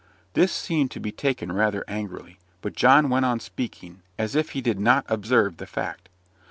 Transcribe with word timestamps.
This 0.33 0.51
seemed 0.51 0.89
to 0.89 0.99
be 0.99 1.11
taken 1.11 1.51
rather 1.51 1.85
angrily; 1.87 2.39
but 2.63 2.73
John 2.75 3.07
went 3.11 3.23
on 3.23 3.39
speaking, 3.39 4.01
as 4.17 4.33
if 4.33 4.53
he 4.53 4.59
did 4.61 4.79
not 4.79 5.05
observe 5.07 5.57
the 5.57 5.67
fact. 5.67 6.09